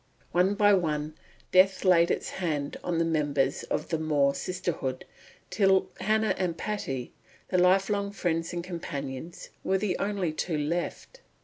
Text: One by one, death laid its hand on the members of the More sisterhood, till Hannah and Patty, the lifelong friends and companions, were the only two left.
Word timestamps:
One 0.31 0.55
by 0.55 0.73
one, 0.73 1.13
death 1.51 1.85
laid 1.85 2.09
its 2.09 2.31
hand 2.31 2.75
on 2.83 2.97
the 2.97 3.05
members 3.05 3.61
of 3.61 3.89
the 3.89 3.99
More 3.99 4.33
sisterhood, 4.33 5.05
till 5.51 5.91
Hannah 5.99 6.33
and 6.39 6.57
Patty, 6.57 7.13
the 7.49 7.59
lifelong 7.59 8.11
friends 8.11 8.51
and 8.51 8.63
companions, 8.63 9.49
were 9.63 9.77
the 9.77 9.95
only 9.99 10.33
two 10.33 10.57
left. 10.57 11.21